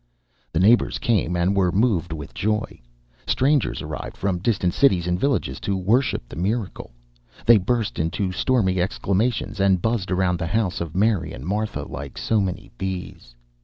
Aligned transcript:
The 0.51 0.59
neighbours 0.59 0.97
came 0.97 1.35
and 1.35 1.55
were 1.55 1.71
moved 1.71 2.11
with 2.11 2.33
joy. 2.33 2.81
Strangers 3.27 3.83
arrived 3.83 4.17
from 4.17 4.39
distant 4.39 4.73
cities 4.73 5.05
and 5.05 5.19
villages 5.19 5.59
to 5.59 5.77
worship 5.77 6.27
the 6.27 6.35
miracle. 6.35 6.89
They 7.45 7.59
burst 7.59 7.99
into 7.99 8.31
stormy 8.31 8.81
exclamations, 8.81 9.59
and 9.59 9.79
buzzed 9.79 10.09
around 10.09 10.39
the 10.39 10.47
house 10.47 10.81
of 10.81 10.95
Mary 10.95 11.33
and 11.33 11.45
Martha, 11.45 11.83
like 11.83 12.17
so 12.17 12.41
many 12.41 12.71
bees. 12.79 13.35